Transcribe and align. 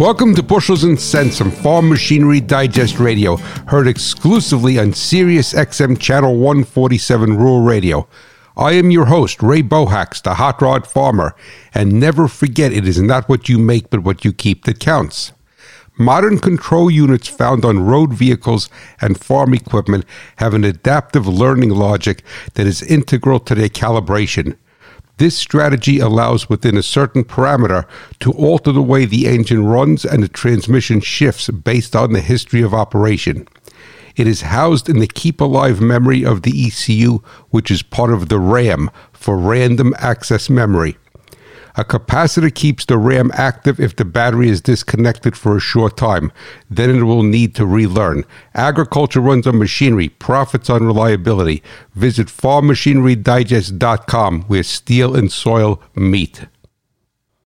Welcome 0.00 0.34
to 0.36 0.42
Bushels 0.42 0.82
and 0.82 0.98
Cents 0.98 1.36
from 1.36 1.50
Farm 1.50 1.90
Machinery 1.90 2.40
Digest 2.40 2.98
Radio, 2.98 3.36
heard 3.36 3.86
exclusively 3.86 4.78
on 4.78 4.94
Sirius 4.94 5.52
XM 5.52 6.00
Channel 6.00 6.36
147 6.36 7.36
Rural 7.36 7.60
Radio. 7.60 8.08
I 8.56 8.72
am 8.72 8.90
your 8.90 9.04
host, 9.04 9.42
Ray 9.42 9.62
Bohacz, 9.62 10.22
the 10.22 10.36
hot 10.36 10.62
rod 10.62 10.86
farmer, 10.86 11.36
and 11.74 12.00
never 12.00 12.28
forget 12.28 12.72
it 12.72 12.88
is 12.88 12.98
not 12.98 13.28
what 13.28 13.50
you 13.50 13.58
make 13.58 13.90
but 13.90 14.02
what 14.02 14.24
you 14.24 14.32
keep 14.32 14.64
that 14.64 14.80
counts. 14.80 15.32
Modern 15.98 16.38
control 16.38 16.90
units 16.90 17.28
found 17.28 17.66
on 17.66 17.84
road 17.84 18.14
vehicles 18.14 18.70
and 19.02 19.20
farm 19.20 19.52
equipment 19.52 20.06
have 20.36 20.54
an 20.54 20.64
adaptive 20.64 21.28
learning 21.28 21.72
logic 21.72 22.22
that 22.54 22.66
is 22.66 22.82
integral 22.82 23.38
to 23.40 23.54
their 23.54 23.68
calibration. 23.68 24.56
This 25.20 25.36
strategy 25.36 25.98
allows 25.98 26.48
within 26.48 26.78
a 26.78 26.82
certain 26.82 27.24
parameter 27.24 27.84
to 28.20 28.32
alter 28.32 28.72
the 28.72 28.80
way 28.80 29.04
the 29.04 29.26
engine 29.26 29.66
runs 29.66 30.06
and 30.06 30.22
the 30.22 30.28
transmission 30.28 31.02
shifts 31.02 31.50
based 31.50 31.94
on 31.94 32.14
the 32.14 32.22
history 32.22 32.62
of 32.62 32.72
operation. 32.72 33.46
It 34.16 34.26
is 34.26 34.40
housed 34.40 34.88
in 34.88 34.98
the 34.98 35.06
keep 35.06 35.42
alive 35.42 35.78
memory 35.78 36.24
of 36.24 36.40
the 36.40 36.66
ECU, 36.66 37.18
which 37.50 37.70
is 37.70 37.82
part 37.82 38.10
of 38.10 38.30
the 38.30 38.38
RAM 38.38 38.90
for 39.12 39.36
random 39.36 39.92
access 39.98 40.48
memory. 40.48 40.96
A 41.76 41.84
capacitor 41.84 42.52
keeps 42.54 42.84
the 42.84 42.98
RAM 42.98 43.30
active 43.34 43.80
if 43.80 43.96
the 43.96 44.04
battery 44.04 44.48
is 44.48 44.60
disconnected 44.60 45.36
for 45.36 45.56
a 45.56 45.60
short 45.60 45.96
time. 45.96 46.30
Then 46.68 46.90
it 46.90 47.02
will 47.02 47.22
need 47.22 47.54
to 47.56 47.66
relearn. 47.66 48.24
Agriculture 48.54 49.20
runs 49.20 49.46
on 49.46 49.58
machinery, 49.58 50.08
profits 50.08 50.68
on 50.68 50.84
reliability. 50.84 51.62
Visit 51.94 52.26
farmmachinerydigest.com 52.28 54.42
where 54.42 54.62
steel 54.62 55.16
and 55.16 55.32
soil 55.32 55.82
meet. 55.94 56.46